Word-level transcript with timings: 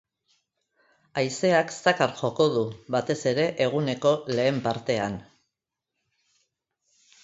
Haizeak 1.21 1.75
zakar 1.75 2.15
joko 2.23 2.49
du, 2.57 2.65
batez 2.97 3.19
ere 3.35 3.47
eguneko 3.69 4.17
lehen 4.35 4.63
partean. 4.69 5.23